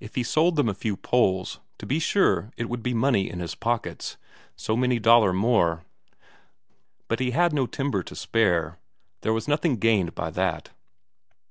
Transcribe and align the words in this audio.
If 0.00 0.14
he 0.14 0.22
sold 0.22 0.56
them 0.56 0.70
a 0.70 0.74
few 0.74 0.96
poles, 0.96 1.60
to 1.76 1.84
be 1.84 1.98
sure 1.98 2.50
it 2.56 2.70
would 2.70 2.82
be 2.82 2.94
money 2.94 3.28
in 3.28 3.40
his 3.40 3.54
pockets, 3.54 4.16
so 4.56 4.78
many 4.78 4.98
Daler 4.98 5.34
more; 5.34 5.84
but 7.06 7.20
he 7.20 7.32
had 7.32 7.52
no 7.52 7.66
timber 7.66 8.02
to 8.04 8.16
spare, 8.16 8.78
there 9.20 9.34
was 9.34 9.48
nothing 9.48 9.76
gained 9.76 10.14
by 10.14 10.30
that. 10.30 10.70